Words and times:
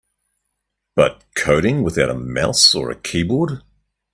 But 0.95 1.25
coding 1.35 1.83
without 1.83 2.09
a 2.09 2.15
mouse 2.15 2.73
or 2.73 2.89
a 2.89 2.95
keyboard? 2.95 3.61